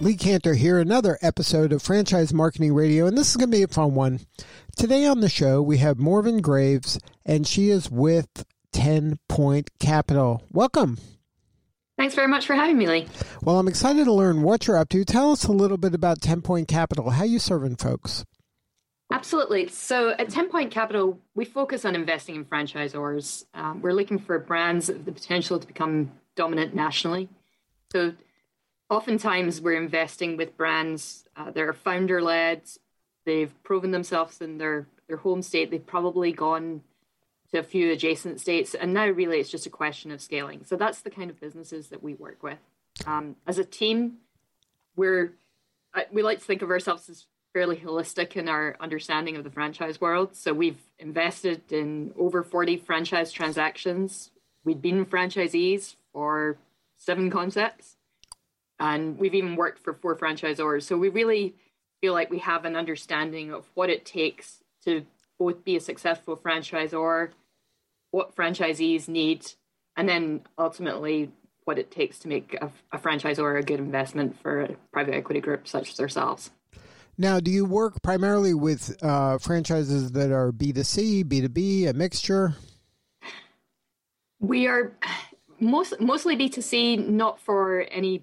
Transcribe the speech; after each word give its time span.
Lee 0.00 0.16
Kantor 0.16 0.54
here, 0.54 0.78
another 0.78 1.18
episode 1.20 1.74
of 1.74 1.82
Franchise 1.82 2.32
Marketing 2.32 2.72
Radio, 2.72 3.06
and 3.06 3.18
this 3.18 3.28
is 3.28 3.36
going 3.36 3.50
to 3.50 3.56
be 3.58 3.62
a 3.62 3.68
fun 3.68 3.94
one. 3.94 4.20
Today 4.74 5.04
on 5.04 5.20
the 5.20 5.28
show, 5.28 5.60
we 5.60 5.76
have 5.76 5.98
Morven 5.98 6.40
Graves, 6.40 6.98
and 7.26 7.46
she 7.46 7.68
is 7.68 7.90
with 7.90 8.46
10 8.72 9.18
Point 9.28 9.68
Capital. 9.78 10.42
Welcome. 10.50 10.96
Thanks 11.98 12.14
very 12.14 12.28
much 12.28 12.46
for 12.46 12.54
having 12.54 12.78
me, 12.78 12.88
Lee. 12.88 13.08
Well, 13.42 13.58
I'm 13.58 13.68
excited 13.68 14.06
to 14.06 14.12
learn 14.12 14.40
what 14.40 14.66
you're 14.66 14.78
up 14.78 14.88
to. 14.88 15.04
Tell 15.04 15.32
us 15.32 15.44
a 15.44 15.52
little 15.52 15.76
bit 15.76 15.94
about 15.94 16.22
10 16.22 16.40
Point 16.40 16.66
Capital. 16.66 17.10
How 17.10 17.24
you 17.24 17.38
serving 17.38 17.76
folks? 17.76 18.24
Absolutely. 19.12 19.68
So 19.68 20.12
at 20.18 20.30
10 20.30 20.48
Point 20.48 20.70
Capital, 20.70 21.20
we 21.34 21.44
focus 21.44 21.84
on 21.84 21.94
investing 21.94 22.36
in 22.36 22.46
franchisors. 22.46 23.44
Um, 23.52 23.82
we're 23.82 23.92
looking 23.92 24.18
for 24.18 24.38
brands 24.38 24.88
with 24.88 25.04
the 25.04 25.12
potential 25.12 25.58
to 25.58 25.66
become 25.66 26.12
dominant 26.36 26.74
nationally. 26.74 27.28
So 27.92 28.14
oftentimes 28.90 29.60
we're 29.60 29.80
investing 29.80 30.36
with 30.36 30.56
brands 30.56 31.24
uh, 31.36 31.50
that 31.50 31.62
are 31.62 31.72
founder 31.72 32.20
led. 32.20 32.62
They've 33.24 33.52
proven 33.62 33.92
themselves 33.92 34.40
in 34.40 34.58
their, 34.58 34.86
their 35.08 35.18
home 35.18 35.42
state. 35.42 35.70
They've 35.70 35.86
probably 35.86 36.32
gone 36.32 36.82
to 37.52 37.58
a 37.58 37.62
few 37.62 37.92
adjacent 37.92 38.40
states. 38.40 38.74
And 38.74 38.92
now, 38.92 39.06
really, 39.06 39.38
it's 39.38 39.50
just 39.50 39.66
a 39.66 39.70
question 39.70 40.10
of 40.10 40.20
scaling. 40.20 40.64
So 40.64 40.76
that's 40.76 41.00
the 41.00 41.10
kind 41.10 41.30
of 41.30 41.40
businesses 41.40 41.88
that 41.88 42.02
we 42.02 42.14
work 42.14 42.42
with. 42.42 42.58
Um, 43.06 43.36
as 43.46 43.58
a 43.58 43.64
team, 43.64 44.18
we're 44.96 45.32
uh, 45.94 46.02
we 46.12 46.22
like 46.22 46.38
to 46.38 46.44
think 46.44 46.62
of 46.62 46.70
ourselves 46.70 47.08
as 47.08 47.26
fairly 47.52 47.76
holistic 47.76 48.36
in 48.36 48.48
our 48.48 48.76
understanding 48.80 49.36
of 49.36 49.42
the 49.42 49.50
franchise 49.50 50.00
world. 50.00 50.36
So 50.36 50.52
we've 50.52 50.78
invested 50.98 51.72
in 51.72 52.12
over 52.16 52.44
40 52.44 52.76
franchise 52.76 53.32
transactions. 53.32 54.30
We've 54.64 54.80
been 54.80 55.04
franchisees 55.04 55.96
for 56.12 56.58
seven 56.96 57.30
concepts, 57.30 57.96
and 58.80 59.18
we've 59.18 59.34
even 59.34 59.54
worked 59.54 59.78
for 59.78 59.92
four 59.92 60.16
franchisors. 60.16 60.82
So 60.82 60.96
we 60.96 61.10
really 61.10 61.54
feel 62.00 62.14
like 62.14 62.30
we 62.30 62.38
have 62.38 62.64
an 62.64 62.74
understanding 62.74 63.52
of 63.52 63.70
what 63.74 63.90
it 63.90 64.04
takes 64.04 64.60
to 64.84 65.04
both 65.38 65.62
be 65.64 65.76
a 65.76 65.80
successful 65.80 66.36
franchisor 66.36 67.30
what 68.10 68.34
franchisees 68.34 69.08
need, 69.08 69.46
and 69.96 70.08
then 70.08 70.42
ultimately 70.58 71.30
what 71.64 71.78
it 71.78 71.90
takes 71.90 72.18
to 72.20 72.28
make 72.28 72.56
a, 72.60 72.70
a 72.92 72.98
franchisor 72.98 73.58
a 73.58 73.62
good 73.62 73.78
investment 73.78 74.40
for 74.40 74.62
a 74.62 74.76
private 74.92 75.14
equity 75.14 75.40
group 75.40 75.68
such 75.68 75.90
as 75.90 76.00
ourselves. 76.00 76.50
Now, 77.16 77.38
do 77.38 77.50
you 77.50 77.64
work 77.64 78.02
primarily 78.02 78.54
with 78.54 78.96
uh, 79.02 79.38
franchises 79.38 80.12
that 80.12 80.32
are 80.32 80.52
B2C, 80.52 81.24
B2B, 81.24 81.88
a 81.88 81.92
mixture? 81.92 82.54
We 84.40 84.66
are 84.66 84.92
most, 85.60 86.00
mostly 86.00 86.36
B2C, 86.36 87.06
not 87.06 87.38
for 87.40 87.82
any 87.82 88.22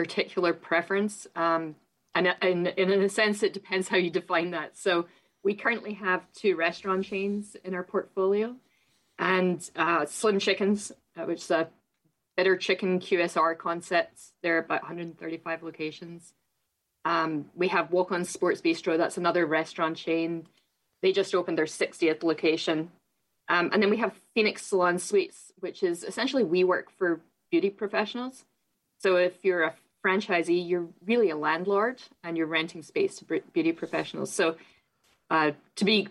particular 0.00 0.54
preference. 0.54 1.26
Um, 1.36 1.76
and, 2.14 2.34
and, 2.40 2.68
and 2.68 2.90
in 2.90 3.02
a 3.02 3.08
sense, 3.10 3.42
it 3.42 3.52
depends 3.52 3.88
how 3.88 3.98
you 3.98 4.08
define 4.08 4.52
that. 4.52 4.78
So 4.78 5.06
we 5.44 5.52
currently 5.54 5.92
have 5.94 6.22
two 6.32 6.56
restaurant 6.56 7.04
chains 7.04 7.54
in 7.64 7.74
our 7.74 7.82
portfolio 7.82 8.56
and 9.18 9.68
uh, 9.76 10.06
Slim 10.06 10.38
Chickens, 10.38 10.90
uh, 11.18 11.24
which 11.24 11.42
is 11.42 11.50
a 11.50 11.68
better 12.34 12.56
chicken 12.56 12.98
QSR 12.98 13.58
concept. 13.58 14.18
There 14.42 14.56
are 14.56 14.60
about 14.60 14.80
135 14.82 15.62
locations. 15.62 16.32
Um, 17.04 17.50
we 17.54 17.68
have 17.68 17.90
Walk 17.90 18.10
On 18.10 18.24
Sports 18.24 18.62
Bistreaux, 18.62 18.96
that's 18.96 19.18
another 19.18 19.44
restaurant 19.44 19.98
chain. 19.98 20.46
They 21.02 21.12
just 21.12 21.34
opened 21.34 21.58
their 21.58 21.66
60th 21.66 22.22
location. 22.22 22.90
Um, 23.50 23.68
and 23.70 23.82
then 23.82 23.90
we 23.90 23.98
have 23.98 24.18
Phoenix 24.34 24.66
Salon 24.66 24.98
Suites, 24.98 25.52
which 25.60 25.82
is 25.82 26.04
essentially 26.04 26.42
we 26.42 26.64
work 26.64 26.90
for 26.90 27.20
beauty 27.50 27.68
professionals. 27.68 28.46
So 29.00 29.16
if 29.16 29.44
you're 29.44 29.62
a 29.62 29.74
franchisee, 30.04 30.68
you're 30.68 30.88
really 31.04 31.30
a 31.30 31.36
landlord 31.36 32.00
and 32.24 32.36
you're 32.36 32.46
renting 32.46 32.82
space 32.82 33.16
to 33.18 33.42
beauty 33.52 33.72
professionals. 33.72 34.32
So 34.32 34.56
uh, 35.30 35.52
to 35.76 35.84
be 35.84 36.08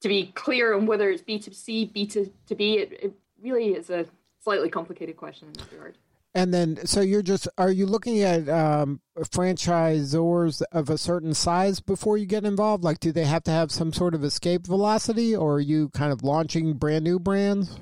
to 0.00 0.08
be 0.08 0.32
clear 0.34 0.74
on 0.74 0.86
whether 0.86 1.10
it's 1.10 1.22
B 1.22 1.38
two 1.38 1.52
C, 1.52 1.84
B 1.84 2.06
two 2.06 2.32
to 2.46 2.54
B, 2.54 2.78
it, 2.78 2.92
it 2.92 3.12
really 3.42 3.74
is 3.74 3.90
a 3.90 4.06
slightly 4.42 4.70
complicated 4.70 5.16
question 5.16 5.48
in 5.48 5.54
this 5.54 5.72
regard. 5.72 5.96
And 6.32 6.54
then, 6.54 6.86
so 6.86 7.00
you're 7.00 7.22
just 7.22 7.48
are 7.58 7.72
you 7.72 7.86
looking 7.86 8.22
at 8.22 8.48
um, 8.48 9.00
franchisors 9.18 10.62
of 10.70 10.88
a 10.88 10.96
certain 10.96 11.34
size 11.34 11.80
before 11.80 12.16
you 12.18 12.26
get 12.26 12.44
involved? 12.44 12.84
Like, 12.84 13.00
do 13.00 13.10
they 13.10 13.24
have 13.24 13.42
to 13.44 13.50
have 13.50 13.72
some 13.72 13.92
sort 13.92 14.14
of 14.14 14.22
escape 14.22 14.64
velocity, 14.64 15.34
or 15.34 15.54
are 15.54 15.60
you 15.60 15.88
kind 15.88 16.12
of 16.12 16.22
launching 16.22 16.74
brand 16.74 17.02
new 17.02 17.18
brands? 17.18 17.80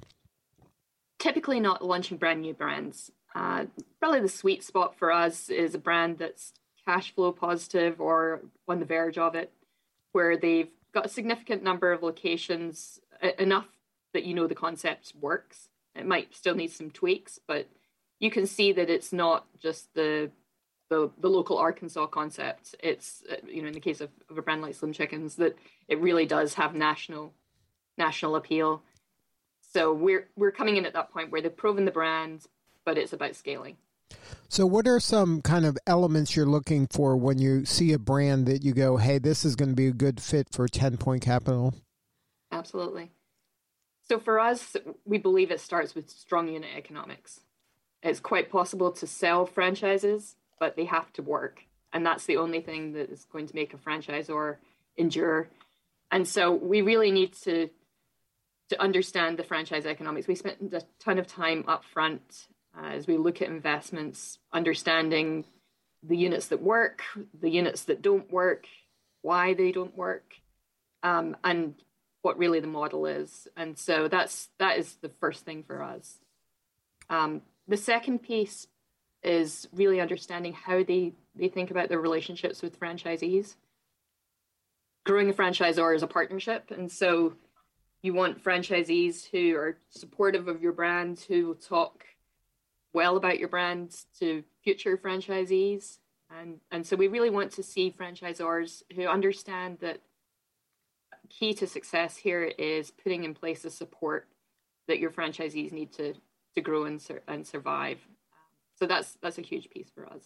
Typically, 1.19 1.61
not 1.61 1.85
launching 1.85 2.17
brand 2.17 2.41
new 2.41 2.55
brands. 2.55 3.11
Uh, 3.39 3.67
probably 4.01 4.21
the 4.21 4.29
sweet 4.29 4.65
spot 4.65 4.99
for 4.99 5.13
us 5.13 5.49
is 5.49 5.75
a 5.75 5.79
brand 5.79 6.19
that's 6.19 6.53
cash 6.85 7.15
flow 7.15 7.31
positive 7.31 8.01
or 8.01 8.43
on 8.67 8.81
the 8.81 8.85
verge 8.85 9.17
of 9.17 9.37
it 9.37 9.53
where 10.11 10.37
they've 10.37 10.71
got 10.93 11.07
a 11.07 11.09
significant 11.09 11.63
number 11.63 11.93
of 11.93 12.03
locations, 12.03 13.01
enough 13.39 13.69
that 14.13 14.25
you 14.25 14.35
know 14.35 14.47
the 14.47 14.55
concept 14.55 15.13
works. 15.21 15.69
It 15.95 16.07
might 16.07 16.35
still 16.35 16.55
need 16.55 16.73
some 16.73 16.91
tweaks, 16.91 17.39
but 17.47 17.69
you 18.19 18.31
can 18.31 18.47
see 18.47 18.73
that 18.73 18.91
it's 18.91 19.13
not 19.13 19.47
just 19.61 19.95
the 19.95 20.31
the, 20.91 21.11
the 21.21 21.29
local 21.29 21.59
Arkansas 21.59 22.07
concept. 22.07 22.75
It's 22.83 23.23
uh, 23.31 23.37
you 23.47 23.63
know 23.63 23.69
in 23.69 23.75
the 23.75 23.81
case 23.81 24.01
of, 24.01 24.11
of 24.31 24.39
a 24.39 24.43
brand 24.43 24.63
like 24.63 24.75
Slim 24.75 24.93
Chickens 24.93 25.37
that 25.37 25.57
it 25.87 26.01
really 26.01 26.27
does 26.27 26.55
have 26.55 26.75
national 26.75 27.33
national 27.97 28.35
appeal. 28.35 28.83
So 29.73 29.93
we're 29.93 30.29
we're 30.37 30.51
coming 30.51 30.77
in 30.77 30.87
at 30.87 30.95
that 30.95 31.13
point 31.13 31.31
where 31.31 31.43
they've 31.43 31.57
proven 31.57 31.85
the 31.85 31.91
brand, 31.91 32.47
but 32.89 32.97
it's 32.97 33.13
about 33.13 33.37
scaling. 33.37 33.77
So, 34.49 34.65
what 34.65 34.89
are 34.89 34.99
some 34.99 35.43
kind 35.43 35.67
of 35.67 35.77
elements 35.87 36.35
you're 36.35 36.47
looking 36.47 36.87
for 36.87 37.19
when 37.19 37.37
you 37.37 37.67
see 37.67 37.93
a 37.93 37.99
brand 37.99 38.47
that 38.47 38.65
you 38.65 38.73
go, 38.73 38.97
hey, 38.97 39.19
this 39.19 39.45
is 39.45 39.57
going 39.57 39.69
to 39.69 39.75
be 39.75 39.89
a 39.89 39.93
good 39.93 40.23
fit 40.23 40.47
for 40.51 40.67
10 40.67 40.97
Point 40.97 41.23
Capital? 41.23 41.75
Absolutely. 42.51 43.11
So, 44.09 44.19
for 44.19 44.41
us, 44.41 44.75
we 45.05 45.19
believe 45.19 45.51
it 45.51 45.61
starts 45.61 45.95
with 45.95 46.09
strong 46.09 46.49
unit 46.49 46.71
economics. 46.75 47.41
It's 48.03 48.21
quite 48.21 48.51
possible 48.51 48.91
to 48.93 49.07
sell 49.07 49.45
franchises, 49.45 50.37
but 50.59 50.75
they 50.75 50.87
have 50.87 51.13
to 51.13 51.23
work. 51.23 51.65
And 51.93 52.07
that's 52.07 52.25
the 52.25 52.39
only 52.39 52.63
thing 52.63 52.95
that 52.95 53.11
is 53.11 53.27
going 53.31 53.49
to 53.49 53.55
make 53.55 53.75
a 53.75 53.77
franchisor 53.77 54.57
endure. 54.97 55.51
And 56.11 56.27
so, 56.27 56.55
we 56.55 56.81
really 56.81 57.11
need 57.11 57.35
to 57.43 57.69
to 58.71 58.81
understand 58.81 59.39
the 59.39 59.45
franchise 59.45 59.85
economics. 59.85 60.27
We 60.27 60.35
spent 60.35 60.73
a 60.73 60.83
ton 60.99 61.19
of 61.19 61.27
time 61.27 61.65
up 61.69 61.85
front 61.85 62.49
uh, 62.79 62.89
as 62.89 63.07
we 63.07 63.17
look 63.17 63.43
at 63.43 63.49
investments, 63.49 64.39
understanding 64.53 65.45
the 66.03 66.17
units 66.17 66.49
that 66.49 66.63
work, 66.63 67.03
the 67.41 67.51
units 67.51 67.85
that 67.85 68.03
don't 68.03 68.31
work, 68.31 68.67
why 69.23 69.55
they 69.55 69.73
don't 69.73 69.97
work, 69.97 70.35
um, 71.03 71.37
and 71.43 71.75
what 72.23 72.39
really 72.39 72.61
the 72.61 72.67
model 72.67 73.07
is. 73.07 73.49
And 73.57 73.79
so 73.79 74.09
that's 74.09 74.49
that 74.59 74.79
is 74.79 74.97
the 75.01 75.11
first 75.21 75.45
thing 75.45 75.65
for 75.65 75.83
us. 75.83 76.19
Um, 77.11 77.43
the 77.67 77.77
second 77.77 78.21
piece 78.21 78.67
is 79.23 79.69
really 79.73 80.01
understanding 80.01 80.53
how 80.53 80.83
they 80.85 81.15
they 81.35 81.49
think 81.49 81.71
about 81.71 81.89
their 81.89 82.01
relationships 82.01 82.63
with 82.63 82.79
franchisees. 82.79 83.57
Growing 85.05 85.31
a 85.31 85.33
franchisor 85.33 85.95
is 85.97 86.03
a 86.03 86.07
partnership, 86.07 86.71
and 86.71 86.91
so 86.93 87.35
you 88.03 88.15
want 88.15 88.45
franchisees 88.45 89.29
who 89.31 89.57
are 89.57 89.79
supportive 89.91 90.47
of 90.47 90.63
your 90.63 90.73
brand, 90.73 91.19
who 91.29 91.47
will 91.47 91.55
talk 91.55 92.05
well 92.93 93.17
about 93.17 93.39
your 93.39 93.49
brand 93.49 93.95
to 94.19 94.45
future 94.63 94.97
franchisees. 94.97 95.99
And, 96.31 96.61
and 96.71 96.87
so 96.87 96.97
we 96.97 97.09
really 97.09 97.31
want 97.31 97.53
to 97.53 97.63
see 97.63 97.91
franchisors 97.91 98.83
who 98.95 99.07
understand 99.07 99.79
that 99.81 100.01
key 101.29 101.55
to 101.55 101.67
success 101.67 102.17
here 102.17 102.45
is 102.45 102.91
putting 102.91 103.25
in 103.25 103.35
place 103.35 103.63
the 103.63 103.71
support 103.71 104.29
that 104.89 104.99
your 104.99 105.11
franchisees 105.11 105.73
need 105.73 105.93
to, 105.93 106.15
to 106.55 106.61
grow 106.61 106.85
and, 106.85 107.01
sur- 107.01 107.23
and 107.29 107.47
survive. 107.47 107.99
So 108.77 108.87
that's, 108.87 109.17
that's 109.23 109.39
a 109.39 109.43
huge 109.43 109.69
piece 109.71 109.91
for 109.95 110.07
us. 110.07 110.23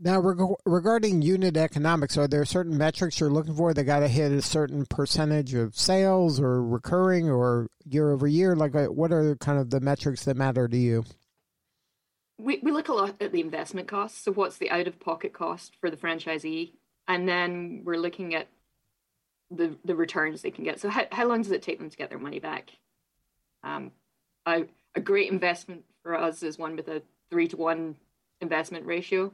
Now, 0.00 0.20
reg- 0.20 0.56
regarding 0.64 1.22
unit 1.22 1.56
economics, 1.56 2.16
are 2.16 2.28
there 2.28 2.44
certain 2.44 2.78
metrics 2.78 3.18
you're 3.18 3.30
looking 3.30 3.54
for? 3.54 3.74
They 3.74 3.82
got 3.82 4.00
to 4.00 4.08
hit 4.08 4.30
a 4.30 4.42
certain 4.42 4.86
percentage 4.86 5.54
of 5.54 5.74
sales 5.74 6.38
or 6.38 6.62
recurring 6.62 7.28
or 7.28 7.68
year 7.84 8.12
over 8.12 8.28
year. 8.28 8.54
Like, 8.54 8.76
uh, 8.76 8.86
what 8.86 9.12
are 9.12 9.34
kind 9.36 9.58
of 9.58 9.70
the 9.70 9.80
metrics 9.80 10.24
that 10.24 10.36
matter 10.36 10.68
to 10.68 10.76
you? 10.76 11.04
We, 12.38 12.60
we 12.62 12.70
look 12.70 12.88
a 12.88 12.94
lot 12.94 13.20
at 13.20 13.32
the 13.32 13.40
investment 13.40 13.88
costs. 13.88 14.22
So, 14.22 14.32
what's 14.32 14.58
the 14.58 14.70
out 14.70 14.86
of 14.86 15.00
pocket 15.00 15.32
cost 15.32 15.74
for 15.80 15.90
the 15.90 15.96
franchisee? 15.96 16.72
And 17.06 17.28
then 17.28 17.82
we're 17.84 17.96
looking 17.96 18.34
at 18.34 18.48
the 19.50 19.76
the 19.84 19.94
returns 19.94 20.42
they 20.42 20.50
can 20.50 20.64
get. 20.64 20.80
So 20.80 20.88
how 20.88 21.06
how 21.10 21.26
long 21.26 21.42
does 21.42 21.52
it 21.52 21.62
take 21.62 21.78
them 21.78 21.90
to 21.90 21.96
get 21.96 22.10
their 22.10 22.18
money 22.18 22.38
back? 22.38 22.70
Um, 23.62 23.92
a, 24.46 24.64
a 24.94 25.00
great 25.00 25.30
investment 25.30 25.84
for 26.02 26.18
us 26.18 26.42
is 26.42 26.58
one 26.58 26.76
with 26.76 26.88
a 26.88 27.02
three 27.30 27.48
to 27.48 27.56
one 27.56 27.96
investment 28.40 28.86
ratio. 28.86 29.32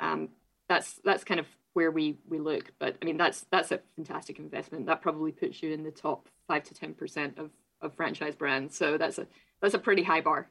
Um, 0.00 0.28
that's 0.68 1.00
that's 1.04 1.24
kind 1.24 1.40
of 1.40 1.46
where 1.72 1.90
we 1.90 2.18
we 2.28 2.38
look. 2.38 2.72
But 2.78 2.96
I 3.00 3.04
mean, 3.04 3.16
that's 3.16 3.46
that's 3.50 3.72
a 3.72 3.80
fantastic 3.96 4.38
investment. 4.38 4.86
That 4.86 5.02
probably 5.02 5.32
puts 5.32 5.62
you 5.62 5.72
in 5.72 5.84
the 5.84 5.90
top 5.90 6.28
five 6.46 6.64
to 6.64 6.74
ten 6.74 6.94
percent 6.94 7.38
of 7.38 7.50
of 7.80 7.94
franchise 7.94 8.34
brands. 8.34 8.76
So 8.76 8.98
that's 8.98 9.18
a 9.18 9.26
that's 9.60 9.74
a 9.74 9.78
pretty 9.78 10.02
high 10.02 10.20
bar. 10.20 10.48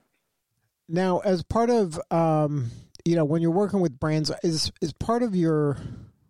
Now, 0.87 1.19
as 1.19 1.43
part 1.43 1.69
of 1.69 1.99
um, 2.11 2.71
you 3.05 3.15
know 3.15 3.25
when 3.25 3.41
you're 3.41 3.51
working 3.51 3.79
with 3.79 3.99
brands, 3.99 4.31
is 4.43 4.71
is 4.81 4.93
part 4.93 5.23
of 5.23 5.35
your 5.35 5.77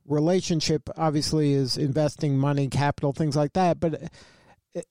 relationship 0.05 0.89
obviously 0.97 1.53
is 1.53 1.77
investing 1.77 2.37
money, 2.37 2.67
capital, 2.67 3.13
things 3.13 3.35
like 3.35 3.53
that. 3.53 3.79
But 3.79 4.03
uh, 4.75 4.81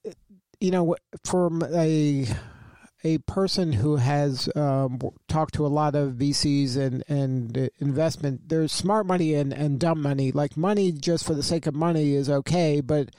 you 0.60 0.70
know, 0.70 0.96
from 1.24 1.62
a 1.72 2.26
a 3.04 3.18
person 3.18 3.72
who 3.72 3.96
has 3.96 4.48
um, 4.54 5.00
talked 5.28 5.54
to 5.54 5.66
a 5.66 5.68
lot 5.68 5.94
of 5.94 6.12
VCs 6.12 6.76
and, 6.76 7.02
and 7.08 7.70
investment, 7.80 8.48
there's 8.48 8.70
smart 8.70 9.06
money 9.06 9.34
and, 9.34 9.52
and 9.52 9.80
dumb 9.80 10.00
money. 10.00 10.30
Like 10.30 10.56
money 10.56 10.92
just 10.92 11.26
for 11.26 11.34
the 11.34 11.42
sake 11.42 11.66
of 11.66 11.74
money 11.74 12.14
is 12.14 12.30
okay, 12.30 12.80
but 12.80 13.10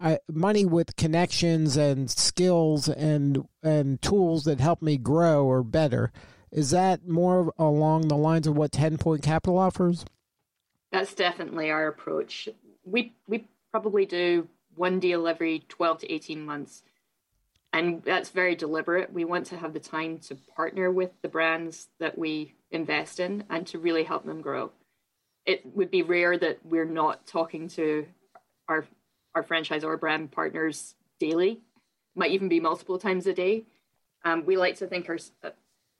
I, 0.00 0.18
money 0.32 0.64
with 0.64 0.96
connections 0.96 1.76
and 1.76 2.10
skills 2.10 2.88
and 2.88 3.46
and 3.62 4.00
tools 4.00 4.44
that 4.44 4.60
help 4.60 4.80
me 4.80 4.96
grow 4.96 5.44
or 5.44 5.62
better. 5.62 6.10
Is 6.50 6.70
that 6.70 7.06
more 7.06 7.52
along 7.58 8.08
the 8.08 8.16
lines 8.16 8.46
of 8.46 8.56
what 8.56 8.72
Ten 8.72 8.96
Point 8.96 9.22
Capital 9.22 9.58
offers? 9.58 10.04
That's 10.90 11.14
definitely 11.14 11.70
our 11.70 11.86
approach. 11.86 12.48
We 12.84 13.14
we 13.26 13.48
probably 13.70 14.06
do 14.06 14.48
one 14.74 15.00
deal 15.00 15.28
every 15.28 15.64
twelve 15.68 15.98
to 15.98 16.12
eighteen 16.12 16.44
months 16.44 16.82
and 17.72 18.02
that's 18.02 18.30
very 18.30 18.54
deliberate. 18.54 19.12
We 19.12 19.24
want 19.24 19.46
to 19.46 19.56
have 19.56 19.72
the 19.72 19.80
time 19.80 20.18
to 20.20 20.36
partner 20.56 20.90
with 20.90 21.10
the 21.22 21.28
brands 21.28 21.88
that 21.98 22.18
we 22.18 22.54
invest 22.70 23.20
in 23.20 23.44
and 23.48 23.66
to 23.68 23.78
really 23.78 24.04
help 24.04 24.24
them 24.24 24.40
grow. 24.40 24.72
It 25.46 25.64
would 25.74 25.90
be 25.90 26.02
rare 26.02 26.36
that 26.36 26.58
we're 26.64 26.84
not 26.84 27.26
talking 27.26 27.68
to 27.68 28.06
our 28.68 28.86
our 29.34 29.42
franchise 29.42 29.84
or 29.84 29.96
brand 29.96 30.30
partners 30.30 30.94
daily, 31.18 31.60
might 32.14 32.32
even 32.32 32.48
be 32.48 32.60
multiple 32.60 32.98
times 32.98 33.26
a 33.26 33.34
day. 33.34 33.64
Um, 34.24 34.44
we 34.44 34.56
like 34.56 34.76
to 34.76 34.86
think 34.86 35.08
our, 35.08 35.18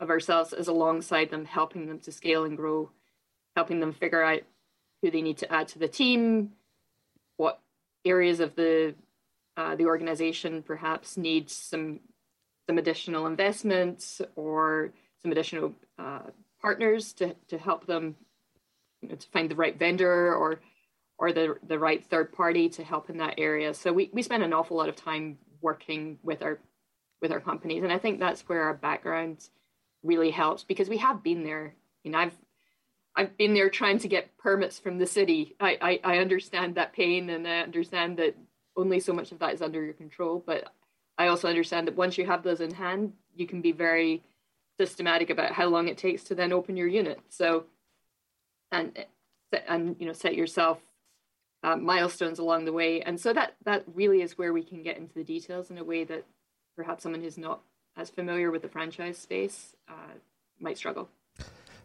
of 0.00 0.10
ourselves 0.10 0.52
as 0.52 0.68
alongside 0.68 1.30
them, 1.30 1.44
helping 1.44 1.86
them 1.86 2.00
to 2.00 2.12
scale 2.12 2.44
and 2.44 2.56
grow, 2.56 2.90
helping 3.56 3.80
them 3.80 3.92
figure 3.92 4.22
out 4.22 4.42
who 5.02 5.10
they 5.10 5.22
need 5.22 5.38
to 5.38 5.52
add 5.52 5.68
to 5.68 5.78
the 5.78 5.88
team, 5.88 6.52
what 7.36 7.60
areas 8.04 8.40
of 8.40 8.54
the 8.56 8.94
uh, 9.56 9.74
the 9.76 9.86
organization 9.86 10.62
perhaps 10.62 11.16
needs 11.16 11.54
some 11.54 12.00
some 12.66 12.78
additional 12.78 13.26
investments 13.26 14.22
or 14.36 14.92
some 15.22 15.32
additional 15.32 15.74
uh, 15.98 16.20
partners 16.60 17.12
to, 17.14 17.34
to 17.48 17.58
help 17.58 17.86
them 17.86 18.14
you 19.02 19.08
know, 19.08 19.14
to 19.16 19.28
find 19.28 19.50
the 19.50 19.56
right 19.56 19.78
vendor 19.78 20.34
or 20.34 20.60
or 21.20 21.32
the 21.32 21.54
the 21.68 21.78
right 21.78 22.04
third 22.04 22.32
party 22.32 22.68
to 22.70 22.82
help 22.82 23.10
in 23.10 23.18
that 23.18 23.34
area. 23.38 23.74
So 23.74 23.92
we, 23.92 24.10
we 24.12 24.22
spend 24.22 24.42
an 24.42 24.54
awful 24.54 24.78
lot 24.78 24.88
of 24.88 24.96
time 24.96 25.38
working 25.60 26.18
with 26.22 26.42
our 26.42 26.58
with 27.20 27.30
our 27.30 27.40
companies, 27.40 27.84
and 27.84 27.92
I 27.92 27.98
think 27.98 28.18
that's 28.18 28.48
where 28.48 28.62
our 28.62 28.74
background 28.74 29.46
really 30.02 30.30
helps 30.30 30.64
because 30.64 30.88
we 30.88 30.96
have 30.96 31.22
been 31.22 31.44
there. 31.44 31.74
You 32.02 32.10
know, 32.10 32.18
I've 32.18 32.36
I've 33.14 33.36
been 33.36 33.52
there 33.52 33.68
trying 33.68 33.98
to 33.98 34.08
get 34.08 34.38
permits 34.38 34.78
from 34.78 34.98
the 34.98 35.06
city. 35.06 35.56
I, 35.60 36.00
I, 36.04 36.14
I 36.14 36.18
understand 36.18 36.76
that 36.76 36.94
pain, 36.94 37.28
and 37.28 37.46
I 37.46 37.60
understand 37.60 38.16
that 38.16 38.34
only 38.76 38.98
so 38.98 39.12
much 39.12 39.30
of 39.30 39.40
that 39.40 39.52
is 39.52 39.60
under 39.60 39.84
your 39.84 39.92
control. 39.92 40.42
But 40.44 40.72
I 41.18 41.26
also 41.26 41.48
understand 41.48 41.86
that 41.86 41.96
once 41.96 42.16
you 42.16 42.24
have 42.24 42.42
those 42.42 42.62
in 42.62 42.72
hand, 42.72 43.12
you 43.34 43.46
can 43.46 43.60
be 43.60 43.72
very 43.72 44.22
systematic 44.78 45.28
about 45.28 45.52
how 45.52 45.66
long 45.66 45.88
it 45.88 45.98
takes 45.98 46.24
to 46.24 46.34
then 46.34 46.52
open 46.52 46.78
your 46.78 46.88
unit. 46.88 47.20
So, 47.28 47.64
and 48.72 49.04
and 49.68 49.96
you 49.98 50.06
know, 50.06 50.14
set 50.14 50.34
yourself 50.34 50.78
uh, 51.62 51.76
milestones 51.76 52.38
along 52.38 52.64
the 52.64 52.72
way. 52.72 53.02
And 53.02 53.20
so 53.20 53.32
that 53.32 53.56
that 53.64 53.84
really 53.94 54.22
is 54.22 54.38
where 54.38 54.52
we 54.52 54.62
can 54.62 54.82
get 54.82 54.96
into 54.96 55.14
the 55.14 55.24
details 55.24 55.70
in 55.70 55.78
a 55.78 55.84
way 55.84 56.04
that 56.04 56.24
perhaps 56.76 57.02
someone 57.02 57.20
who's 57.20 57.38
not 57.38 57.60
as 57.96 58.10
familiar 58.10 58.50
with 58.50 58.62
the 58.62 58.68
franchise 58.68 59.18
space 59.18 59.74
uh, 59.88 60.14
might 60.58 60.78
struggle. 60.78 61.08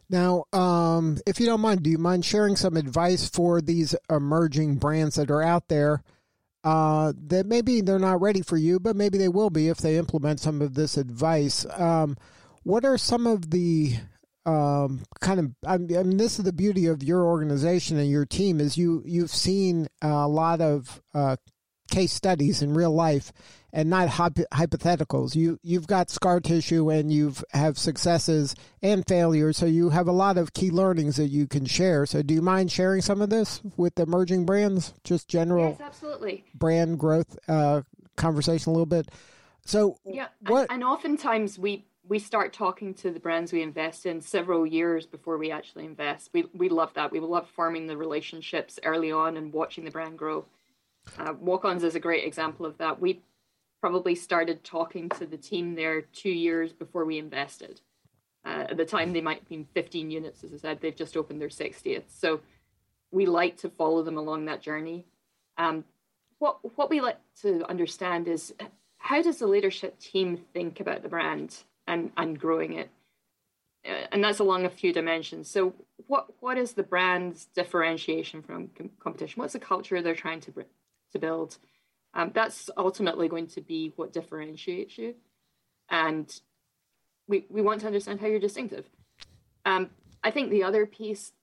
Now, 0.09 0.45
um, 0.53 1.17
if 1.25 1.39
you 1.39 1.47
don't 1.47 1.61
mind, 1.61 1.81
do 1.81 1.89
you 1.89 1.97
mind 1.97 2.25
sharing 2.25 2.55
some 2.55 2.77
advice 2.77 3.27
for 3.27 3.59
these 3.59 3.95
emerging 4.09 4.75
brands 4.75 5.15
that 5.15 5.31
are 5.31 5.41
out 5.41 5.67
there 5.67 6.03
uh, 6.63 7.13
that 7.27 7.45
maybe 7.45 7.81
they're 7.81 7.99
not 7.99 8.21
ready 8.21 8.41
for 8.41 8.57
you, 8.57 8.79
but 8.79 8.95
maybe 8.95 9.17
they 9.17 9.27
will 9.27 9.49
be 9.49 9.67
if 9.67 9.77
they 9.77 9.97
implement 9.97 10.39
some 10.39 10.61
of 10.61 10.73
this 10.73 10.97
advice. 10.97 11.65
Um, 11.75 12.17
what 12.63 12.85
are 12.85 12.97
some 12.97 13.27
of 13.27 13.51
the 13.51 13.95
um, 14.45 15.03
kind 15.21 15.39
of? 15.39 15.51
I 15.65 15.77
mean, 15.77 16.17
this 16.17 16.39
is 16.39 16.45
the 16.45 16.53
beauty 16.53 16.87
of 16.87 17.03
your 17.03 17.23
organization 17.23 17.97
and 17.97 18.09
your 18.09 18.25
team 18.25 18.59
is 18.59 18.77
you 18.77 19.03
you've 19.05 19.31
seen 19.31 19.87
a 20.01 20.27
lot 20.27 20.61
of 20.61 21.01
uh, 21.13 21.37
case 21.89 22.13
studies 22.13 22.61
in 22.61 22.73
real 22.73 22.93
life 22.93 23.31
and 23.75 23.89
not 23.89 24.07
hypotheticals. 24.07 25.35
You 25.35 25.59
you've 25.61 25.87
got 25.87 26.09
scar 26.09 26.39
tissue 26.39 26.89
and 26.89 27.11
you've 27.11 27.43
have 27.51 27.77
successes 27.77 28.55
and 28.81 29.03
failures, 29.07 29.57
so 29.57 29.65
you 29.65 29.89
have 29.89 30.07
a 30.07 30.13
lot 30.13 30.37
of 30.37 30.53
key 30.53 30.71
learnings 30.71 31.17
that 31.17 31.27
you 31.27 31.47
can 31.47 31.65
share. 31.65 32.05
So, 32.05 32.21
do 32.21 32.33
you 32.33 32.41
mind 32.41 32.71
sharing 32.71 33.01
some 33.01 33.21
of 33.21 33.29
this 33.29 33.61
with 33.77 33.99
emerging 33.99 34.45
brands? 34.45 34.93
Just 35.03 35.27
general, 35.27 35.69
yes, 35.69 35.81
absolutely. 35.81 36.45
Brand 36.53 36.97
growth 36.99 37.37
uh, 37.47 37.81
conversation 38.15 38.69
a 38.69 38.73
little 38.73 38.85
bit. 38.85 39.09
So, 39.65 39.97
yeah, 40.05 40.27
what? 40.47 40.69
And, 40.69 40.81
and 40.81 40.83
oftentimes 40.83 41.59
we 41.59 41.85
we 42.07 42.19
start 42.19 42.53
talking 42.53 42.93
to 42.95 43.11
the 43.11 43.19
brands 43.19 43.51
we 43.51 43.61
invest 43.61 44.05
in 44.05 44.21
several 44.21 44.65
years 44.65 45.05
before 45.05 45.37
we 45.37 45.51
actually 45.51 45.85
invest. 45.85 46.29
We 46.33 46.45
we 46.53 46.69
love 46.69 46.93
that. 46.95 47.11
We 47.11 47.19
love 47.19 47.49
forming 47.49 47.87
the 47.87 47.97
relationships 47.97 48.79
early 48.83 49.11
on 49.11 49.37
and 49.37 49.53
watching 49.53 49.85
the 49.85 49.91
brand 49.91 50.17
grow. 50.17 50.45
Uh, 51.17 51.33
Walk-ons 51.39 51.83
is 51.83 51.95
a 51.95 51.99
great 51.99 52.25
example 52.25 52.65
of 52.65 52.77
that. 52.77 52.99
We 52.99 53.21
probably 53.79 54.15
started 54.15 54.63
talking 54.63 55.09
to 55.09 55.25
the 55.25 55.37
team 55.37 55.75
there 55.75 56.01
two 56.01 56.31
years 56.31 56.73
before 56.73 57.05
we 57.05 57.19
invested. 57.19 57.81
Uh, 58.43 58.65
at 58.69 58.77
the 58.77 58.85
time, 58.85 59.13
they 59.13 59.21
might 59.21 59.39
have 59.39 59.49
been 59.49 59.67
15 59.73 60.09
units, 60.09 60.43
as 60.43 60.53
I 60.53 60.57
said, 60.57 60.81
they've 60.81 60.95
just 60.95 61.17
opened 61.17 61.41
their 61.41 61.49
60th. 61.49 62.03
So 62.07 62.41
we 63.11 63.25
like 63.25 63.57
to 63.57 63.69
follow 63.69 64.03
them 64.03 64.17
along 64.17 64.45
that 64.45 64.61
journey. 64.61 65.05
Um, 65.57 65.83
what, 66.39 66.59
what 66.77 66.89
we 66.89 67.01
like 67.01 67.19
to 67.41 67.67
understand 67.69 68.27
is 68.27 68.53
how 68.97 69.21
does 69.21 69.37
the 69.37 69.47
leadership 69.47 69.99
team 69.99 70.37
think 70.53 70.79
about 70.79 71.03
the 71.03 71.09
brand 71.09 71.55
and, 71.87 72.11
and 72.17 72.39
growing 72.39 72.73
it? 72.73 72.89
Uh, 73.87 74.07
and 74.11 74.23
that's 74.23 74.39
along 74.39 74.65
a 74.65 74.69
few 74.69 74.91
dimensions. 74.91 75.49
So, 75.49 75.73
what 76.07 76.27
what 76.39 76.57
is 76.57 76.73
the 76.73 76.83
brand's 76.83 77.45
differentiation 77.55 78.41
from 78.41 78.69
com- 78.75 78.89
competition? 78.99 79.39
What's 79.39 79.53
the 79.53 79.59
culture 79.59 80.01
they're 80.01 80.15
trying 80.15 80.41
to 80.41 80.53
to 81.11 81.19
build? 81.19 81.57
Um, 82.15 82.31
that's 82.33 82.69
ultimately 82.77 83.27
going 83.27 83.47
to 83.47 83.61
be 83.61 83.91
what 83.97 84.13
differentiates 84.13 84.97
you. 84.97 85.15
And 85.89 86.33
we, 87.27 87.45
we 87.49 87.61
want 87.61 87.81
to 87.81 87.87
understand 87.87 88.21
how 88.21 88.27
you're 88.27 88.39
distinctive. 88.39 88.85
Um, 89.65 89.89
I 90.23 90.31
think 90.31 90.49
the 90.49 90.63
other 90.63 90.85
piece 90.85 91.33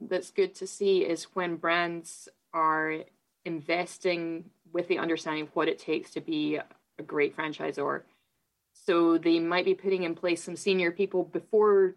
that's 0.00 0.30
good 0.30 0.54
to 0.56 0.66
see 0.66 0.98
is 0.98 1.24
when 1.34 1.56
brands 1.56 2.28
are 2.54 2.98
investing 3.44 4.44
with 4.72 4.88
the 4.88 4.98
understanding 4.98 5.44
of 5.44 5.56
what 5.56 5.68
it 5.68 5.78
takes 5.78 6.10
to 6.12 6.20
be 6.20 6.56
a 6.98 7.02
great 7.02 7.36
franchisor. 7.36 8.02
So 8.86 9.18
they 9.18 9.38
might 9.40 9.64
be 9.64 9.74
putting 9.74 10.04
in 10.04 10.14
place 10.14 10.42
some 10.42 10.56
senior 10.56 10.90
people 10.90 11.24
before 11.24 11.96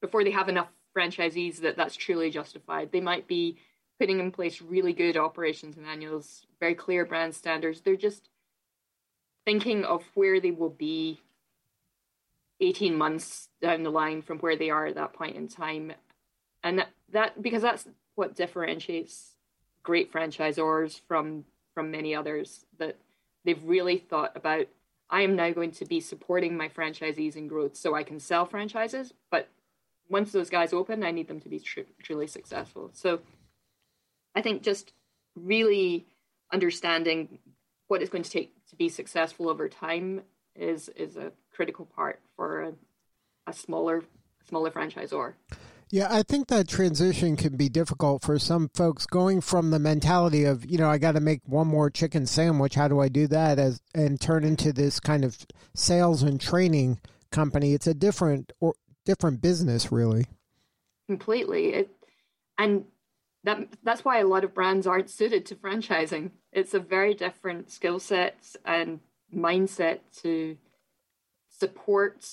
before 0.00 0.22
they 0.22 0.30
have 0.30 0.48
enough 0.48 0.68
franchisees 0.96 1.58
that 1.58 1.76
that's 1.76 1.96
truly 1.96 2.30
justified. 2.30 2.92
They 2.92 3.00
might 3.00 3.26
be 3.26 3.56
putting 3.98 4.20
in 4.20 4.30
place 4.30 4.62
really 4.62 4.92
good 4.92 5.16
operations 5.16 5.76
manuals, 5.76 6.46
very 6.60 6.74
clear 6.74 7.04
brand 7.04 7.34
standards. 7.34 7.80
They're 7.80 7.96
just 7.96 8.28
thinking 9.44 9.84
of 9.84 10.04
where 10.14 10.40
they 10.40 10.52
will 10.52 10.70
be 10.70 11.20
18 12.60 12.96
months 12.96 13.48
down 13.60 13.82
the 13.82 13.90
line 13.90 14.22
from 14.22 14.38
where 14.38 14.56
they 14.56 14.70
are 14.70 14.86
at 14.86 14.94
that 14.94 15.14
point 15.14 15.36
in 15.36 15.48
time. 15.48 15.92
And 16.62 16.78
that, 16.78 16.88
that 17.12 17.42
because 17.42 17.62
that's 17.62 17.88
what 18.14 18.36
differentiates 18.36 19.32
great 19.82 20.12
franchisors 20.12 21.00
from 21.08 21.44
from 21.74 21.90
many 21.90 22.14
others 22.14 22.64
that 22.78 22.96
they've 23.44 23.62
really 23.64 23.98
thought 23.98 24.32
about 24.34 24.66
I 25.10 25.22
am 25.22 25.36
now 25.36 25.50
going 25.50 25.72
to 25.72 25.84
be 25.84 26.00
supporting 26.00 26.56
my 26.56 26.68
franchisees 26.68 27.36
in 27.36 27.48
growth 27.48 27.76
so 27.76 27.94
I 27.94 28.02
can 28.02 28.20
sell 28.20 28.44
franchises, 28.44 29.14
but 29.30 29.48
once 30.08 30.32
those 30.32 30.50
guys 30.50 30.72
open, 30.72 31.02
I 31.04 31.10
need 31.10 31.28
them 31.28 31.40
to 31.40 31.48
be 31.48 31.60
tr- 31.60 31.80
truly 32.02 32.26
successful. 32.26 32.90
So 32.92 33.20
I 34.34 34.42
think 34.42 34.62
just 34.62 34.92
really 35.34 36.06
understanding 36.52 37.38
what 37.88 38.02
it's 38.02 38.10
going 38.10 38.24
to 38.24 38.30
take 38.30 38.52
to 38.68 38.76
be 38.76 38.88
successful 38.88 39.48
over 39.48 39.68
time 39.68 40.22
is 40.54 40.88
is 40.90 41.16
a 41.16 41.32
critical 41.52 41.86
part 41.86 42.20
for 42.36 42.62
a, 42.62 42.72
a 43.46 43.52
smaller 43.52 44.04
smaller 44.46 44.70
franchisor. 44.70 45.34
Yeah, 45.90 46.08
I 46.10 46.22
think 46.22 46.48
that 46.48 46.68
transition 46.68 47.36
can 47.36 47.56
be 47.56 47.70
difficult 47.70 48.22
for 48.22 48.38
some 48.38 48.68
folks 48.74 49.06
going 49.06 49.40
from 49.40 49.70
the 49.70 49.78
mentality 49.78 50.44
of, 50.44 50.70
you 50.70 50.76
know, 50.76 50.90
I 50.90 50.98
got 50.98 51.12
to 51.12 51.20
make 51.20 51.40
one 51.46 51.66
more 51.66 51.88
chicken 51.88 52.26
sandwich. 52.26 52.74
How 52.74 52.88
do 52.88 53.00
I 53.00 53.08
do 53.08 53.26
that 53.28 53.58
as 53.58 53.80
and 53.94 54.20
turn 54.20 54.44
into 54.44 54.72
this 54.72 55.00
kind 55.00 55.24
of 55.24 55.46
sales 55.74 56.22
and 56.22 56.38
training 56.38 57.00
company? 57.30 57.72
It's 57.72 57.86
a 57.86 57.94
different 57.94 58.52
or 58.60 58.74
different 59.06 59.40
business 59.40 59.90
really. 59.90 60.26
Completely. 61.06 61.72
It, 61.72 61.90
and 62.58 62.84
that 63.44 63.68
that's 63.82 64.04
why 64.04 64.18
a 64.18 64.26
lot 64.26 64.44
of 64.44 64.52
brands 64.52 64.86
aren't 64.86 65.08
suited 65.08 65.46
to 65.46 65.54
franchising. 65.54 66.32
It's 66.52 66.74
a 66.74 66.80
very 66.80 67.14
different 67.14 67.70
skill 67.70 67.98
set 67.98 68.56
and 68.62 69.00
mindset 69.34 70.00
to 70.20 70.58
support 71.48 72.26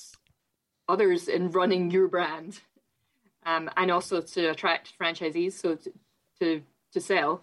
others 0.90 1.30
in 1.30 1.52
running 1.52 1.90
your 1.90 2.10
brand 2.10 2.60
um, 3.46 3.70
and 3.78 3.92
also 3.92 4.22
to 4.22 4.48
attract 4.48 4.94
franchisees, 5.00 5.54
so 5.54 5.76
to, 5.76 5.94
to, 6.40 6.62
to 6.94 7.02
sell 7.02 7.42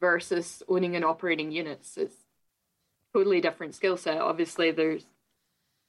versus 0.00 0.62
owning 0.68 0.96
and 0.96 1.04
operating 1.04 1.50
units. 1.50 1.96
It's 1.96 2.16
totally 3.12 3.40
different 3.40 3.74
skill 3.74 3.96
set. 3.96 4.20
Obviously, 4.20 4.70
there's 4.70 5.06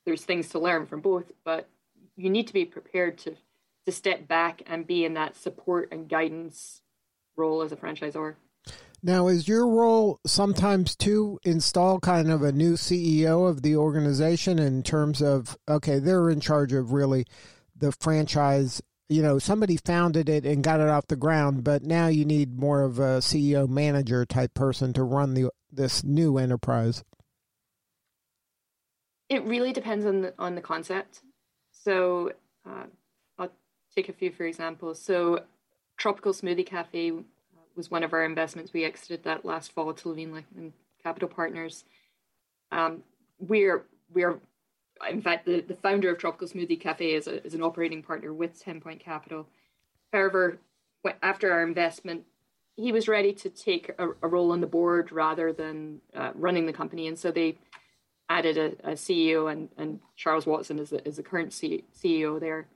there's 0.05 0.25
things 0.25 0.50
to 0.50 0.60
learn 0.60 0.86
from 0.86 1.00
both, 1.00 1.31
but 1.45 1.69
you 2.17 2.29
need 2.29 2.48
to 2.48 2.53
be 2.53 2.65
prepared 2.65 3.17
to 3.19 3.36
to 3.86 3.91
step 3.91 4.27
back 4.27 4.62
and 4.65 4.88
be 4.88 5.03
in 5.03 5.13
that 5.13 5.36
support 5.36 5.89
and 5.91 6.07
guidance 6.07 6.81
role 7.36 7.62
as 7.62 7.72
a 7.72 7.75
franchisor. 7.75 8.36
Now, 9.05 9.27
is 9.27 9.50
your 9.50 9.67
role 9.67 10.22
sometimes 10.25 10.95
to 10.98 11.38
install 11.43 12.00
kind 12.00 12.31
of 12.31 12.41
a 12.41 12.53
new 12.53 12.74
CEO 12.74 13.50
of 13.50 13.62
the 13.62 13.75
organization 13.75 14.57
in 14.57 14.81
terms 14.81 15.22
of, 15.22 15.57
okay, 15.67 16.00
they're 16.00 16.29
in 16.29 16.39
charge 16.39 16.72
of 16.72 16.93
really 16.93 17.25
the 17.75 17.91
franchise 17.91 18.81
you 19.10 19.22
know 19.22 19.38
somebody 19.39 19.77
founded 19.77 20.29
it 20.29 20.45
and 20.45 20.63
got 20.63 20.79
it 20.79 20.89
off 20.89 21.07
the 21.07 21.15
ground 21.15 21.63
but 21.63 21.83
now 21.83 22.07
you 22.07 22.25
need 22.25 22.57
more 22.57 22.81
of 22.81 23.00
a 23.00 23.19
ceo 23.19 23.67
manager 23.67 24.25
type 24.25 24.53
person 24.53 24.93
to 24.93 25.03
run 25.03 25.33
the 25.33 25.50
this 25.74 26.03
new 26.03 26.38
enterprise. 26.38 27.03
It 29.29 29.43
really 29.43 29.74
depends 29.74 30.05
on 30.05 30.22
the 30.22 30.33
on 30.38 30.55
the 30.55 30.62
concept. 30.62 31.22
So 31.72 32.31
uh, 32.65 32.86
i'll 33.38 33.51
take 33.95 34.10
a 34.10 34.13
few 34.13 34.31
for 34.31 34.45
example. 34.45 34.93
So 34.93 35.43
tropical 35.98 36.33
smoothie 36.33 36.65
cafe 36.65 37.13
was 37.75 37.89
one 37.89 38.03
of 38.03 38.13
our 38.13 38.24
investments. 38.24 38.72
We 38.72 38.86
exited 38.86 39.24
that 39.24 39.45
last 39.45 39.72
fall 39.72 39.93
to 39.93 40.10
levine 40.10 40.74
capital 41.01 41.29
partners. 41.29 41.83
Um, 42.72 43.03
we're 43.39 43.83
we're 44.13 44.39
in 45.10 45.22
fact, 45.22 45.45
the, 45.45 45.62
the 45.62 45.75
founder 45.75 46.12
of 46.12 46.17
Tropical 46.17 46.48
Smoothie 46.48 46.79
Cafe 46.79 47.13
is, 47.13 47.27
a, 47.27 47.45
is 47.45 47.53
an 47.53 47.62
operating 47.62 48.03
partner 48.03 48.33
with 48.33 48.62
10 48.62 48.81
Point 48.81 49.00
Capital. 49.00 49.48
However, 50.12 50.60
after 51.22 51.51
our 51.51 51.63
investment, 51.63 52.24
he 52.75 52.91
was 52.91 53.07
ready 53.07 53.33
to 53.33 53.50
take 53.50 53.91
a, 53.98 54.10
a 54.22 54.27
role 54.27 54.51
on 54.51 54.62
the 54.62 54.67
board 54.67 55.12
rather 55.12 55.53
than 55.53 56.01
uh, 56.15 56.31
running 56.33 56.65
the 56.65 56.74
company. 56.74 57.07
And 57.07 57.17
so 57.17 57.31
they 57.31 57.57
added 58.29 58.57
a, 58.57 58.91
a 58.91 58.93
CEO, 58.93 59.51
and, 59.51 59.69
and, 59.77 60.00
Charles 60.15 60.45
Watson 60.45 60.79
is 60.79 60.89
the, 60.89 61.05
is 61.07 61.17
the 61.17 61.24
current 61.24 61.53
C, 61.53 61.83
CEO 61.95 62.39
there. 62.39 62.67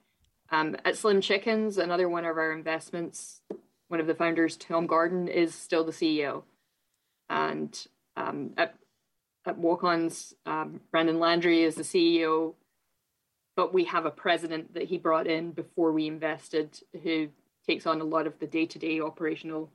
Um, 0.52 0.76
at 0.86 0.98
Slim 0.98 1.22
Chickens, 1.22 1.78
another 1.78 2.10
one 2.10 2.26
of 2.26 2.38
our 2.38 2.52
investments, 2.52 3.42
one 3.88 4.00
of 4.00 4.08
the 4.08 4.16
founders, 4.16 4.58
Tom 4.58 4.88
Gordon, 4.88 5.28
is 5.28 5.56
still 5.56 5.84
the 5.84 5.92
CEO. 5.92 6.44
And 7.30 7.88
um, 8.16 8.52
at 8.58 8.76
at 9.48 9.58
Walk-On's, 9.58 10.34
um, 10.46 10.82
Brandon 10.92 11.20
Landry 11.20 11.64
is 11.64 11.76
the 11.76 11.84
CEO, 11.84 12.54
but 13.56 13.74
we 13.74 13.86
have 13.86 14.06
a 14.06 14.12
president 14.12 14.74
that 14.74 14.84
he 14.84 14.98
brought 14.98 15.26
in 15.26 15.52
before 15.52 15.94
we 15.94 16.06
invested 16.06 16.78
who 17.02 17.30
takes 17.66 17.88
on 17.88 18.02
a 18.02 18.04
lot 18.04 18.28
of 18.28 18.38
the 18.40 18.46
day-to-day 18.46 19.00
operational 19.00 19.72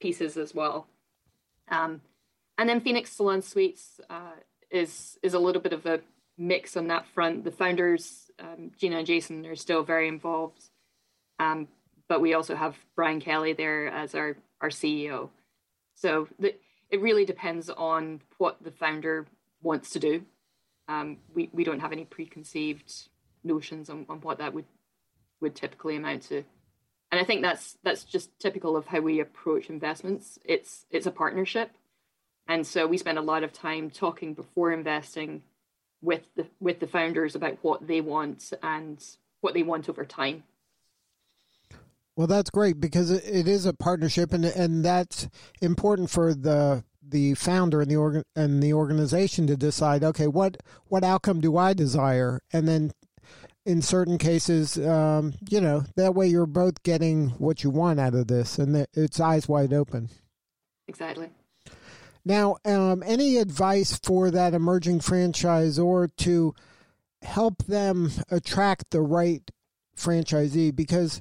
pieces 0.00 0.38
as 0.38 0.54
well. 0.54 0.88
Um, 1.68 2.00
and 2.56 2.68
then 2.68 2.80
Phoenix 2.80 3.12
Salon 3.12 3.42
Suites 3.42 4.00
uh, 4.08 4.36
is 4.70 5.18
is 5.22 5.34
a 5.34 5.38
little 5.38 5.60
bit 5.60 5.74
of 5.74 5.84
a 5.84 6.00
mix 6.38 6.76
on 6.76 6.86
that 6.88 7.06
front. 7.06 7.44
The 7.44 7.50
founders, 7.50 8.30
um, 8.38 8.70
Gina 8.78 8.98
and 8.98 9.06
Jason, 9.06 9.44
are 9.46 9.56
still 9.56 9.82
very 9.82 10.08
involved, 10.08 10.70
um, 11.38 11.68
but 12.08 12.22
we 12.22 12.32
also 12.32 12.54
have 12.54 12.74
Brian 12.94 13.20
Kelly 13.20 13.52
there 13.52 13.88
as 13.88 14.14
our 14.14 14.36
our 14.62 14.70
CEO. 14.70 15.28
So 15.94 16.28
the, 16.38 16.54
it 16.90 17.00
really 17.00 17.24
depends 17.24 17.68
on 17.70 18.20
what 18.38 18.62
the 18.62 18.70
founder 18.70 19.26
wants 19.62 19.90
to 19.90 19.98
do. 19.98 20.24
Um, 20.88 21.18
we, 21.34 21.50
we 21.52 21.64
don't 21.64 21.80
have 21.80 21.92
any 21.92 22.04
preconceived 22.04 22.92
notions 23.42 23.90
on, 23.90 24.06
on 24.08 24.20
what 24.20 24.38
that 24.38 24.54
would 24.54 24.66
would 25.40 25.54
typically 25.54 25.96
amount 25.96 26.22
to. 26.22 26.44
And 27.12 27.20
I 27.20 27.24
think 27.24 27.42
that's 27.42 27.76
that's 27.82 28.04
just 28.04 28.38
typical 28.38 28.76
of 28.76 28.86
how 28.86 29.00
we 29.00 29.20
approach 29.20 29.68
investments. 29.68 30.38
It's 30.44 30.86
it's 30.90 31.06
a 31.06 31.10
partnership. 31.10 31.70
And 32.48 32.66
so 32.66 32.86
we 32.86 32.98
spend 32.98 33.18
a 33.18 33.22
lot 33.22 33.42
of 33.42 33.52
time 33.52 33.90
talking 33.90 34.34
before 34.34 34.72
investing 34.72 35.42
with 36.02 36.22
the 36.36 36.46
with 36.60 36.80
the 36.80 36.86
founders 36.86 37.34
about 37.34 37.58
what 37.62 37.86
they 37.86 38.00
want 38.00 38.52
and 38.62 39.02
what 39.40 39.54
they 39.54 39.62
want 39.62 39.88
over 39.88 40.04
time. 40.04 40.44
Well, 42.16 42.26
that's 42.26 42.48
great 42.48 42.80
because 42.80 43.10
it 43.10 43.46
is 43.46 43.66
a 43.66 43.74
partnership, 43.74 44.32
and 44.32 44.44
and 44.44 44.84
that's 44.84 45.28
important 45.60 46.08
for 46.10 46.34
the 46.34 46.82
the 47.08 47.34
founder 47.34 47.82
and 47.82 47.90
the 47.90 47.96
organ 47.96 48.24
and 48.34 48.62
the 48.62 48.72
organization 48.72 49.46
to 49.48 49.56
decide. 49.56 50.02
Okay, 50.02 50.26
what 50.26 50.56
what 50.86 51.04
outcome 51.04 51.40
do 51.42 51.58
I 51.58 51.74
desire, 51.74 52.40
and 52.52 52.66
then 52.66 52.92
in 53.66 53.82
certain 53.82 54.16
cases, 54.16 54.78
um, 54.78 55.34
you 55.50 55.60
know, 55.60 55.84
that 55.96 56.14
way 56.14 56.26
you're 56.26 56.46
both 56.46 56.82
getting 56.84 57.30
what 57.30 57.62
you 57.62 57.68
want 57.68 58.00
out 58.00 58.14
of 58.14 58.28
this, 58.28 58.58
and 58.58 58.86
it's 58.94 59.20
eyes 59.20 59.46
wide 59.46 59.74
open. 59.74 60.08
Exactly. 60.88 61.28
Now, 62.24 62.56
um, 62.64 63.02
any 63.04 63.36
advice 63.36 63.98
for 64.02 64.30
that 64.30 64.54
emerging 64.54 65.00
franchisor 65.00 66.08
to 66.16 66.54
help 67.22 67.64
them 67.64 68.10
attract 68.30 68.90
the 68.90 69.02
right 69.02 69.48
franchisee? 69.96 70.74
Because 70.74 71.20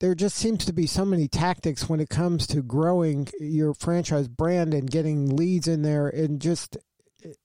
there 0.00 0.14
just 0.14 0.36
seems 0.36 0.64
to 0.64 0.72
be 0.72 0.86
so 0.86 1.04
many 1.04 1.28
tactics 1.28 1.88
when 1.88 2.00
it 2.00 2.08
comes 2.08 2.46
to 2.48 2.62
growing 2.62 3.28
your 3.40 3.74
franchise 3.74 4.28
brand 4.28 4.74
and 4.74 4.90
getting 4.90 5.34
leads 5.34 5.66
in 5.66 5.82
there 5.82 6.08
and 6.08 6.40
just 6.40 6.76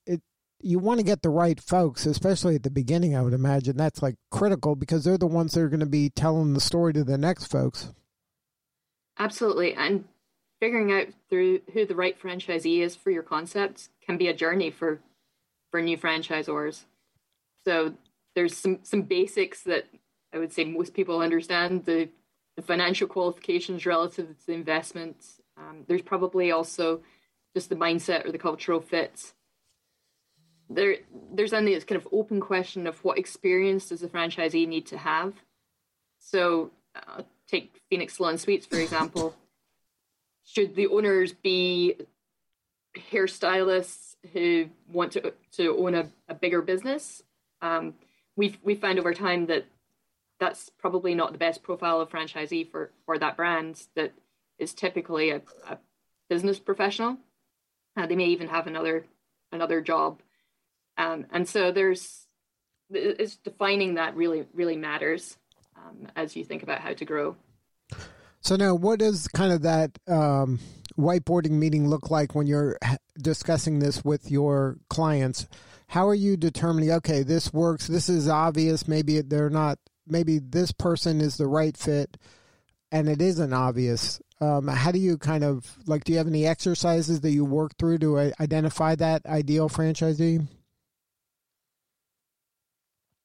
it, 0.05 0.21
you 0.59 0.77
want 0.77 0.99
to 0.99 1.05
get 1.05 1.21
the 1.21 1.29
right 1.29 1.59
folks 1.59 2.05
especially 2.05 2.55
at 2.55 2.63
the 2.63 2.69
beginning 2.69 3.15
i 3.15 3.21
would 3.21 3.33
imagine. 3.33 3.77
That's 3.77 4.01
like 4.01 4.15
critical 4.29 4.75
because 4.75 5.03
they're 5.03 5.17
the 5.17 5.27
ones 5.27 5.53
that 5.53 5.61
are 5.61 5.69
going 5.69 5.79
to 5.79 5.85
be 5.85 6.09
telling 6.09 6.53
the 6.53 6.59
story 6.59 6.93
to 6.93 7.03
the 7.03 7.17
next 7.17 7.45
folks. 7.45 7.91
Absolutely 9.17 9.73
and 9.73 10.05
figuring 10.59 10.91
out 10.91 11.07
through 11.29 11.61
who 11.73 11.85
the 11.85 11.95
right 11.95 12.19
franchisee 12.21 12.81
is 12.81 12.95
for 12.95 13.11
your 13.11 13.23
concept 13.23 13.89
can 14.05 14.17
be 14.17 14.27
a 14.27 14.33
journey 14.33 14.69
for 14.69 14.99
for 15.71 15.81
new 15.81 15.97
franchisors. 15.97 16.83
So 17.65 17.93
there's 18.35 18.55
some 18.55 18.79
some 18.83 19.03
basics 19.03 19.63
that 19.63 19.87
i 20.33 20.37
would 20.37 20.53
say 20.53 20.65
most 20.65 20.93
people 20.93 21.19
understand. 21.21 21.85
The 21.85 22.09
the 22.55 22.61
financial 22.61 23.07
qualifications 23.07 23.85
relative 23.85 24.27
to 24.39 24.47
the 24.47 24.53
investment. 24.53 25.17
Um, 25.57 25.85
there's 25.87 26.01
probably 26.01 26.51
also 26.51 27.01
just 27.55 27.69
the 27.69 27.75
mindset 27.75 28.25
or 28.25 28.31
the 28.31 28.37
cultural 28.37 28.81
fit. 28.81 29.33
There, 30.69 30.97
there's 31.33 31.51
then 31.51 31.65
this 31.65 31.83
kind 31.83 31.99
of 31.99 32.07
open 32.11 32.39
question 32.39 32.87
of 32.87 33.03
what 33.03 33.17
experience 33.17 33.89
does 33.89 34.01
the 34.01 34.07
franchisee 34.07 34.67
need 34.67 34.85
to 34.87 34.97
have. 34.97 35.33
So, 36.19 36.71
uh, 36.95 37.23
take 37.47 37.81
Phoenix 37.89 38.15
Salon 38.15 38.37
Suites 38.37 38.65
for 38.65 38.77
example. 38.77 39.35
Should 40.45 40.75
the 40.75 40.87
owners 40.87 41.33
be 41.33 41.95
hairstylists 43.11 44.15
who 44.33 44.69
want 44.91 45.13
to 45.13 45.33
to 45.53 45.77
own 45.77 45.95
a, 45.95 46.09
a 46.29 46.35
bigger 46.35 46.61
business? 46.61 47.23
Um, 47.61 47.95
we've 48.35 48.57
we 48.63 48.75
found 48.75 48.99
over 48.99 49.13
time 49.13 49.47
that 49.47 49.65
that's 50.41 50.71
probably 50.79 51.13
not 51.13 51.31
the 51.31 51.37
best 51.37 51.61
profile 51.61 52.01
of 52.01 52.09
franchisee 52.09 52.69
for 52.69 52.91
for 53.05 53.17
that 53.17 53.37
brand 53.37 53.81
that 53.95 54.11
is 54.57 54.73
typically 54.73 55.29
a, 55.29 55.41
a 55.69 55.77
business 56.29 56.59
professional. 56.59 57.17
Uh, 57.95 58.07
they 58.07 58.15
may 58.15 58.25
even 58.25 58.47
have 58.47 58.65
another 58.67 59.05
another 59.51 59.81
job. 59.81 60.19
Um, 60.97 61.27
and 61.31 61.47
so 61.47 61.71
there's 61.71 62.25
it's 62.89 63.35
defining 63.37 63.93
that 63.93 64.15
really 64.15 64.47
really 64.53 64.75
matters 64.75 65.37
um, 65.77 66.07
as 66.15 66.35
you 66.35 66.43
think 66.43 66.63
about 66.63 66.79
how 66.79 66.93
to 66.93 67.05
grow. 67.05 67.35
So 68.41 68.55
now 68.55 68.73
what 68.73 68.97
does 68.97 69.27
kind 69.27 69.53
of 69.53 69.61
that 69.61 69.91
um, 70.07 70.59
whiteboarding 70.97 71.51
meeting 71.51 71.87
look 71.87 72.09
like 72.09 72.33
when 72.33 72.47
you're 72.47 72.79
discussing 73.21 73.77
this 73.77 74.03
with 74.03 74.31
your 74.31 74.77
clients? 74.89 75.47
How 75.89 76.07
are 76.07 76.15
you 76.15 76.35
determining 76.35 76.89
okay 76.93 77.21
this 77.21 77.53
works 77.53 77.85
this 77.85 78.09
is 78.09 78.27
obvious 78.27 78.87
maybe 78.87 79.21
they're 79.21 79.49
not 79.49 79.77
maybe 80.07 80.39
this 80.39 80.71
person 80.71 81.21
is 81.21 81.37
the 81.37 81.47
right 81.47 81.77
fit 81.77 82.17
and 82.91 83.07
it 83.07 83.21
isn't 83.21 83.53
obvious 83.53 84.21
um, 84.39 84.67
how 84.67 84.91
do 84.91 84.99
you 84.99 85.17
kind 85.17 85.43
of 85.43 85.77
like 85.85 86.03
do 86.03 86.11
you 86.11 86.17
have 86.17 86.27
any 86.27 86.45
exercises 86.45 87.21
that 87.21 87.31
you 87.31 87.45
work 87.45 87.77
through 87.77 87.97
to 87.97 88.31
identify 88.39 88.95
that 88.95 89.25
ideal 89.25 89.69
franchisee 89.69 90.47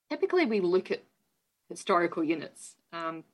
typically 0.09 0.47
we 0.47 0.61
look 0.61 0.91
at 0.91 1.03
historical 1.69 2.23
units. 2.23 2.77
Um, 2.93 3.25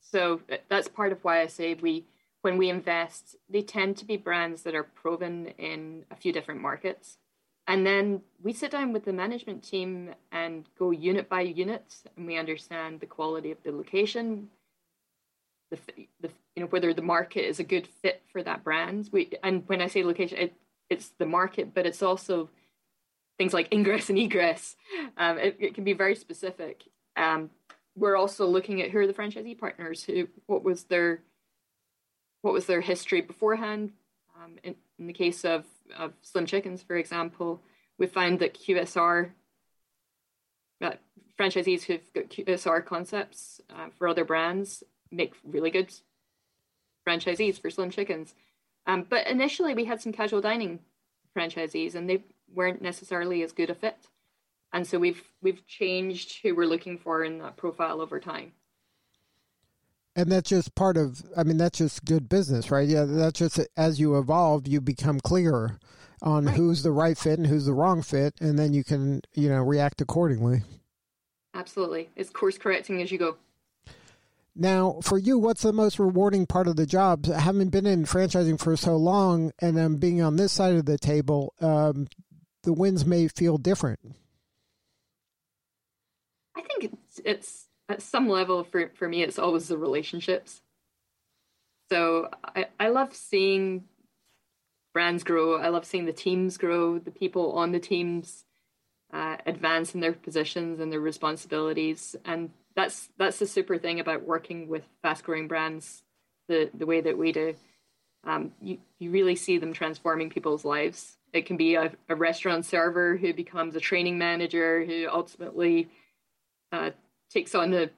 so 0.00 0.40
that's 0.68 0.88
part 0.88 1.12
of 1.12 1.24
why 1.24 1.40
I 1.40 1.46
say 1.46 1.74
we, 1.74 2.04
when 2.42 2.58
we 2.58 2.68
invest, 2.68 3.36
they 3.48 3.62
tend 3.62 3.96
to 3.98 4.04
be 4.04 4.16
brands 4.16 4.62
that 4.62 4.74
are 4.74 4.82
proven 4.82 5.48
in 5.58 6.04
a 6.10 6.16
few 6.16 6.32
different 6.32 6.60
markets. 6.60 7.18
And 7.66 7.86
then 7.86 8.22
we 8.42 8.52
sit 8.52 8.72
down 8.72 8.92
with 8.92 9.04
the 9.04 9.12
management 9.12 9.62
team 9.62 10.14
and 10.32 10.68
go 10.78 10.90
unit 10.90 11.28
by 11.28 11.42
unit, 11.42 11.94
and 12.16 12.26
we 12.26 12.36
understand 12.36 13.00
the 13.00 13.06
quality 13.06 13.52
of 13.52 13.62
the 13.62 13.70
location, 13.70 14.48
the, 15.70 15.78
the 16.20 16.30
you 16.56 16.62
know 16.62 16.66
whether 16.66 16.92
the 16.92 17.02
market 17.02 17.48
is 17.48 17.60
a 17.60 17.64
good 17.64 17.86
fit 17.86 18.22
for 18.32 18.42
that 18.42 18.64
brand. 18.64 19.08
We 19.12 19.30
and 19.42 19.62
when 19.68 19.80
I 19.80 19.86
say 19.86 20.02
location, 20.02 20.38
it, 20.38 20.54
it's 20.90 21.10
the 21.18 21.26
market, 21.26 21.72
but 21.72 21.86
it's 21.86 22.02
also 22.02 22.50
things 23.38 23.54
like 23.54 23.72
ingress 23.72 24.10
and 24.10 24.18
egress. 24.18 24.76
Um, 25.16 25.38
it, 25.38 25.56
it, 25.58 25.74
can 25.74 25.84
be 25.84 25.94
very 25.94 26.14
specific. 26.14 26.82
Um, 27.16 27.50
we're 27.96 28.16
also 28.16 28.46
looking 28.46 28.82
at 28.82 28.90
who 28.90 28.98
are 28.98 29.06
the 29.06 29.14
franchisee 29.14 29.58
partners, 29.58 30.04
who 30.04 30.28
what 30.46 30.62
was 30.62 30.84
their 30.84 31.22
what 32.42 32.52
was 32.52 32.66
their 32.66 32.80
history 32.80 33.20
beforehand. 33.20 33.92
Um, 34.42 34.74
in, 35.02 35.06
the 35.06 35.12
case 35.12 35.44
of, 35.44 35.64
of 35.98 36.12
Slim 36.22 36.46
Chickens, 36.46 36.82
for 36.82 36.96
example, 36.96 37.60
we 37.98 38.06
find 38.06 38.38
that 38.38 38.54
QSR 38.54 39.30
uh, 40.80 40.90
franchisees 41.38 41.82
who've 41.82 42.12
got 42.12 42.30
QSR 42.30 42.84
concepts 42.84 43.60
uh, 43.70 43.88
for 43.96 44.08
other 44.08 44.24
brands 44.24 44.82
make 45.10 45.34
really 45.44 45.70
good 45.70 45.92
franchisees 47.06 47.60
for 47.60 47.70
Slim 47.70 47.90
Chickens. 47.90 48.34
Um, 48.86 49.06
but 49.08 49.26
initially, 49.26 49.74
we 49.74 49.84
had 49.84 50.00
some 50.00 50.12
casual 50.12 50.40
dining 50.40 50.80
franchisees, 51.36 51.94
and 51.94 52.08
they 52.08 52.24
weren't 52.52 52.82
necessarily 52.82 53.42
as 53.42 53.52
good 53.52 53.70
a 53.70 53.74
fit 53.74 53.96
and 54.72 54.86
so 54.86 54.98
we've 54.98 55.22
we've 55.42 55.66
changed 55.66 56.38
who 56.42 56.54
we're 56.54 56.66
looking 56.66 56.98
for 56.98 57.24
in 57.24 57.38
that 57.38 57.56
profile 57.56 58.00
over 58.00 58.18
time 58.18 58.52
and 60.16 60.30
that's 60.30 60.50
just 60.50 60.74
part 60.74 60.96
of 60.96 61.22
i 61.36 61.42
mean 61.42 61.56
that's 61.56 61.78
just 61.78 62.04
good 62.04 62.28
business 62.28 62.70
right 62.70 62.88
yeah 62.88 63.04
that's 63.04 63.38
just 63.38 63.60
as 63.76 63.98
you 63.98 64.18
evolve 64.18 64.66
you 64.66 64.80
become 64.80 65.20
clearer 65.20 65.78
on 66.22 66.46
right. 66.46 66.56
who's 66.56 66.82
the 66.82 66.92
right 66.92 67.18
fit 67.18 67.38
and 67.38 67.46
who's 67.46 67.66
the 67.66 67.72
wrong 67.72 68.02
fit 68.02 68.34
and 68.40 68.58
then 68.58 68.72
you 68.72 68.84
can 68.84 69.20
you 69.34 69.48
know 69.48 69.62
react 69.62 70.00
accordingly 70.00 70.62
absolutely 71.54 72.08
it's 72.16 72.30
course 72.30 72.58
correcting 72.58 73.02
as 73.02 73.10
you 73.10 73.18
go 73.18 73.36
now, 74.54 75.00
for 75.02 75.16
you, 75.16 75.38
what's 75.38 75.62
the 75.62 75.72
most 75.72 75.98
rewarding 75.98 76.44
part 76.46 76.68
of 76.68 76.76
the 76.76 76.84
job? 76.84 77.24
Having 77.24 77.70
been 77.70 77.86
in 77.86 78.04
franchising 78.04 78.60
for 78.60 78.76
so 78.76 78.96
long 78.96 79.52
and 79.60 79.76
then 79.76 79.96
being 79.96 80.20
on 80.20 80.36
this 80.36 80.52
side 80.52 80.74
of 80.74 80.84
the 80.84 80.98
table, 80.98 81.54
um, 81.60 82.06
the 82.62 82.72
wins 82.72 83.06
may 83.06 83.28
feel 83.28 83.56
different. 83.56 84.00
I 86.54 86.60
think 86.60 86.84
it's, 86.84 87.20
it's 87.24 87.68
at 87.92 88.02
some 88.02 88.28
level 88.28 88.64
for, 88.64 88.90
for 88.94 89.08
me, 89.08 89.22
it's 89.22 89.38
always 89.38 89.68
the 89.68 89.78
relationships. 89.78 90.62
So 91.90 92.28
I, 92.42 92.66
I 92.80 92.88
love 92.88 93.14
seeing 93.14 93.84
brands 94.92 95.24
grow. 95.24 95.60
I 95.60 95.68
love 95.68 95.84
seeing 95.84 96.06
the 96.06 96.12
teams 96.12 96.56
grow, 96.56 96.98
the 96.98 97.10
people 97.10 97.52
on 97.52 97.72
the 97.72 97.80
teams 97.80 98.44
uh, 99.12 99.36
advance 99.46 99.94
in 99.94 100.00
their 100.00 100.12
positions 100.12 100.80
and 100.80 100.90
their 100.90 101.00
responsibilities. 101.00 102.16
And 102.24 102.50
that's 102.74 103.10
that's 103.18 103.38
the 103.38 103.46
super 103.46 103.78
thing 103.78 104.00
about 104.00 104.22
working 104.26 104.68
with 104.68 104.84
fast 105.02 105.24
growing 105.24 105.48
brands 105.48 106.02
the, 106.48 106.70
the 106.74 106.86
way 106.86 107.00
that 107.00 107.18
we 107.18 107.32
do. 107.32 107.54
Um, 108.24 108.52
you, 108.62 108.78
you 108.98 109.10
really 109.10 109.36
see 109.36 109.58
them 109.58 109.72
transforming 109.72 110.30
people's 110.30 110.64
lives. 110.64 111.16
It 111.32 111.46
can 111.46 111.56
be 111.56 111.74
a, 111.74 111.92
a 112.08 112.14
restaurant 112.14 112.64
server 112.64 113.16
who 113.16 113.34
becomes 113.34 113.74
a 113.74 113.80
training 113.80 114.16
manager 114.18 114.84
who 114.84 115.08
ultimately 115.10 115.88
uh, 116.70 116.90
takes 117.32 117.54
on 117.54 117.70
the 117.70 117.90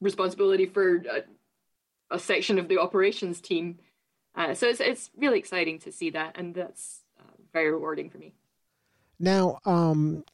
responsibility 0.00 0.66
for 0.66 0.96
a, 0.96 2.14
a, 2.14 2.18
section 2.18 2.58
of 2.58 2.68
the 2.68 2.78
operations 2.78 3.40
team. 3.40 3.78
Uh, 4.34 4.54
so 4.54 4.66
it's 4.66 4.80
it's 4.80 5.10
really 5.16 5.38
exciting 5.38 5.78
to 5.80 5.92
see 5.92 6.10
that, 6.10 6.36
and 6.38 6.54
that's 6.54 7.04
uh, 7.18 7.32
very 7.52 7.70
rewarding 7.70 8.10
for 8.10 8.18
me. 8.18 8.32
Now, 9.18 9.58
um, 9.66 10.24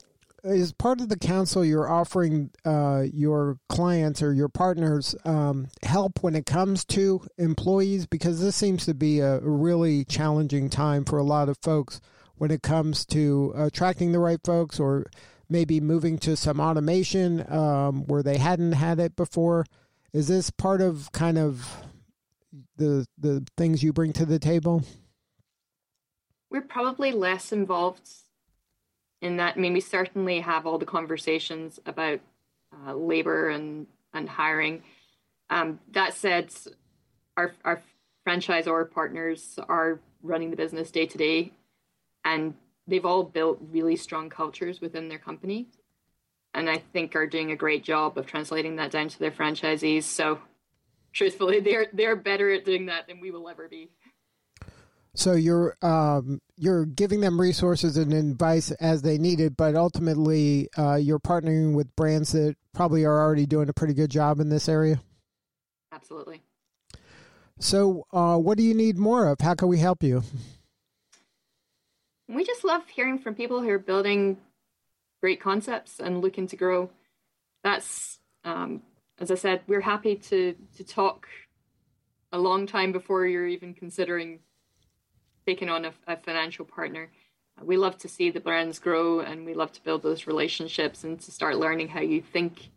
as 0.45 0.73
part 0.73 1.01
of 1.01 1.09
the 1.09 1.19
council, 1.19 1.65
you're 1.65 1.91
offering 1.91 2.51
uh, 2.65 3.05
your 3.13 3.59
clients 3.69 4.23
or 4.23 4.33
your 4.33 4.49
partners 4.49 5.15
um, 5.25 5.69
help 5.83 6.23
when 6.23 6.37
it 6.37 6.47
comes 6.47 6.85
to 6.85 7.27
employees 7.37 8.07
because 8.07 8.41
this 8.41 8.55
seems 8.55 8.87
to 8.87 8.95
be 8.95 9.21
a 9.21 9.41
really 9.41 10.05
challenging 10.05 10.71
time 10.71 11.05
for 11.05 11.19
a 11.19 11.25
lot 11.25 11.49
of 11.49 11.59
folks 11.63 12.01
when 12.37 12.51
it 12.51 12.63
comes 12.63 13.05
to 13.07 13.53
attracting 13.57 14.13
the 14.13 14.19
right 14.19 14.41
folks 14.45 14.79
or 14.79 15.07
maybe 15.49 15.81
moving 15.81 16.19
to 16.19 16.37
some 16.37 16.61
automation 16.61 17.51
um, 17.53 18.07
where 18.07 18.23
they 18.23 18.39
hadn't 18.39 18.73
had 18.73 18.99
it 18.99 19.17
before. 19.17 19.65
Is 20.13 20.29
this 20.29 20.51
part 20.51 20.81
of 20.81 21.13
kind 21.13 21.39
of 21.39 21.77
the 22.77 23.07
the 23.19 23.47
things 23.57 23.83
you 23.83 23.93
bring 23.93 24.13
to 24.15 24.27
the 24.27 24.39
table? 24.39 24.83
We're 26.51 26.63
probably 26.63 27.13
less 27.13 27.53
involved 27.53 28.09
in 29.21 29.37
that. 29.39 29.57
I 29.57 29.61
mean, 29.61 29.73
we 29.73 29.81
certainly 29.81 30.41
have 30.41 30.67
all 30.67 30.79
the 30.79 30.87
conversations 30.87 31.79
about 31.87 32.21
uh, 32.73 32.95
labor 32.95 33.49
and 33.49 33.87
and 34.13 34.29
hiring. 34.29 34.83
Um, 35.51 35.81
that 35.93 36.15
said, 36.15 36.53
our 37.37 37.53
our 37.65 37.83
franchisor 38.27 38.91
partners 38.91 39.59
are 39.69 40.01
running 40.23 40.51
the 40.51 40.57
business 40.57 40.91
day 40.91 41.07
to 41.07 41.19
day, 41.19 41.53
and 42.25 42.55
they've 42.87 43.05
all 43.05 43.23
built 43.23 43.59
really 43.71 43.97
strong 43.97 44.31
cultures 44.31 44.81
within 44.81 45.09
their 45.09 45.19
company 45.19 45.69
and 46.57 46.71
I 46.71 46.79
think 46.79 47.15
are 47.15 47.27
doing 47.27 47.53
a 47.53 47.57
great 47.57 47.85
job 47.85 48.17
of 48.17 48.27
translating 48.27 48.77
that 48.77 48.91
down 48.91 49.09
to 49.09 49.19
their 49.19 49.31
franchisees. 49.31 50.05
So 50.05 50.41
truthfully, 51.13 51.61
they're 51.61 51.87
they're 51.93 52.17
better 52.17 52.51
at 52.51 52.65
doing 52.65 52.87
that 52.87 53.07
than 53.07 53.21
we 53.21 53.31
will 53.31 53.49
ever 53.49 53.69
be. 53.69 53.91
So 55.15 55.35
you're 55.35 55.77
um, 55.83 56.41
you're 56.57 56.87
giving 56.87 57.21
them 57.21 57.41
resources 57.41 57.99
and 57.99 58.13
advice 58.13 58.71
as 58.73 59.03
they 59.03 59.19
need 59.19 59.39
it, 59.39 59.57
but 59.57 59.77
ultimately 59.77 60.69
uh, 60.77 60.97
you're 60.97 61.21
partnering 61.21 61.75
with 61.75 61.95
brands 61.95 62.33
that 62.33 62.57
probably 62.75 63.05
are 63.05 63.21
already 63.21 63.47
doing 63.47 63.69
a 63.69 63.75
pretty 63.75 63.95
good 63.95 64.11
job 64.11 64.41
in 64.41 64.49
this 64.49 64.69
area. 64.69 65.01
Absolutely. 65.93 66.43
So, 67.59 68.07
uh, 68.13 68.37
what 68.37 68.59
do 68.59 68.65
you 68.65 68.75
need 68.75 68.99
more 68.99 69.29
of? 69.29 69.41
How 69.41 69.55
can 69.55 69.69
we 69.69 69.79
help 69.79 70.03
you? 70.03 70.23
We 72.29 72.45
just 72.45 72.65
love 72.65 72.83
hearing 72.89 73.19
from 73.19 73.35
people 73.35 73.61
who 73.61 73.71
are 73.71 73.79
building 73.79 74.39
great 75.21 75.41
concepts 75.41 76.01
and 76.01 76.21
looking 76.21 76.47
to 76.49 76.57
grow. 76.57 76.91
That's, 77.63 78.19
um, 78.45 78.83
as 79.19 79.31
I 79.31 79.35
said, 79.35 79.63
we're 79.67 79.81
happy 79.81 80.17
to 80.17 80.55
to 80.77 80.85
talk 80.85 81.27
a 82.33 82.39
long 82.39 82.67
time 82.67 82.93
before 82.93 83.27
you're 83.27 83.47
even 83.47 83.75
considering 83.75 84.41
taking 85.47 85.69
on 85.69 85.85
a, 85.85 85.93
a 86.07 86.17
financial 86.17 86.65
partner. 86.65 87.11
We 87.63 87.79
love 87.79 87.97
to 87.99 88.09
see 88.09 88.31
the 88.31 88.41
brands 88.41 88.79
grow, 88.79 89.21
and 89.21 89.47
we 89.47 89.55
love 89.55 89.73
to 89.73 89.83
build 89.83 90.03
those 90.03 90.27
relationships 90.27 91.05
and 91.05 91.19
to 91.21 91.31
start 91.31 91.57
learning 91.57 91.89
how 91.89 92.01
you 92.01 92.21
think, 92.21 92.71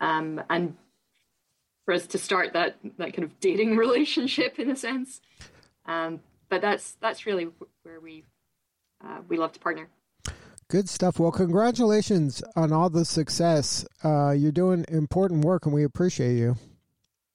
um, 0.00 0.42
and 0.50 0.76
for 1.86 1.94
us 1.94 2.06
to 2.08 2.18
start 2.18 2.52
that 2.52 2.76
that 2.98 3.14
kind 3.14 3.24
of 3.24 3.40
dating 3.40 3.76
relationship 3.84 4.58
in 4.58 4.70
a 4.70 4.76
sense. 4.76 5.20
Um, 5.86 6.20
but 6.50 6.60
that's 6.60 6.92
that's 7.00 7.24
really 7.24 7.48
where 7.84 8.00
we 8.00 8.24
uh, 9.04 9.18
we 9.28 9.36
love 9.36 9.52
to 9.52 9.60
partner. 9.60 9.88
Good 10.68 10.88
stuff. 10.88 11.18
Well, 11.18 11.32
congratulations 11.32 12.42
on 12.56 12.72
all 12.72 12.88
the 12.88 13.04
success. 13.04 13.84
Uh, 14.02 14.30
you're 14.30 14.52
doing 14.52 14.84
important 14.88 15.44
work, 15.44 15.66
and 15.66 15.74
we 15.74 15.84
appreciate 15.84 16.36
you. 16.36 16.56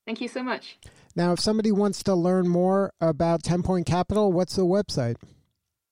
Thank 0.06 0.22
you 0.22 0.28
so 0.28 0.42
much. 0.42 0.78
Now, 1.16 1.34
if 1.34 1.40
somebody 1.40 1.72
wants 1.72 2.02
to 2.04 2.16
learn 2.16 2.48
more 2.48 2.94
about 3.02 3.44
10 3.44 3.62
Point 3.64 3.86
Capital, 3.86 4.32
what's 4.32 4.56
the 4.56 4.66
website? 4.66 5.18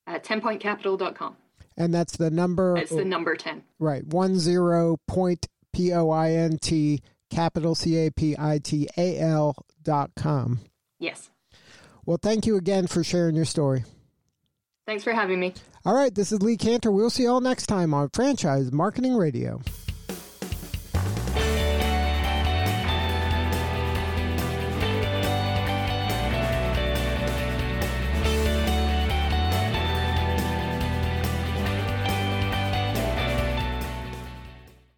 At 0.07 0.23
10pointcapital.com. 0.23 1.35
And 1.77 1.93
that's 1.93 2.15
the 2.15 2.31
number. 2.31 2.77
It's 2.77 2.91
the 2.91 3.03
number 3.03 3.35
10. 3.35 3.63
Right. 3.79 4.05
One 4.05 4.39
zero 4.39 4.97
point 5.07 5.47
P 5.73 5.91
O 5.93 6.09
I 6.09 6.31
N 6.31 6.57
T 6.57 7.01
capital 7.29 7.75
C 7.75 7.97
A 7.97 8.11
P 8.11 8.35
I 8.39 8.59
T 8.59 8.87
A 8.97 9.19
L 9.19 9.55
dot 9.83 10.11
com. 10.15 10.61
Yes. 10.99 11.29
Well, 12.05 12.17
thank 12.21 12.45
you 12.45 12.55
again 12.55 12.87
for 12.87 13.03
sharing 13.03 13.35
your 13.35 13.45
story. 13.45 13.83
Thanks 14.85 15.03
for 15.03 15.13
having 15.13 15.39
me. 15.39 15.53
All 15.83 15.95
right, 15.95 16.13
this 16.13 16.31
is 16.31 16.41
Lee 16.41 16.57
Kantor. 16.57 16.91
We'll 16.91 17.09
see 17.09 17.23
you 17.23 17.29
all 17.29 17.41
next 17.41 17.65
time 17.67 17.93
on 17.93 18.09
Franchise 18.09 18.71
Marketing 18.71 19.15
Radio. 19.15 19.61